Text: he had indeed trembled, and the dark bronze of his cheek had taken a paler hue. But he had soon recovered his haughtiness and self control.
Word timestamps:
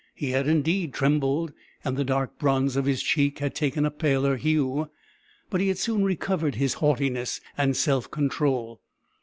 he 0.15 0.31
had 0.31 0.47
indeed 0.47 0.95
trembled, 0.95 1.53
and 1.85 1.95
the 1.95 2.03
dark 2.03 2.39
bronze 2.39 2.75
of 2.75 2.85
his 2.85 3.03
cheek 3.03 3.37
had 3.37 3.53
taken 3.53 3.85
a 3.85 3.91
paler 3.91 4.35
hue. 4.35 4.89
But 5.51 5.61
he 5.61 5.67
had 5.67 5.77
soon 5.77 6.03
recovered 6.03 6.55
his 6.55 6.73
haughtiness 6.81 7.39
and 7.55 7.77
self 7.77 8.09
control. 8.09 8.81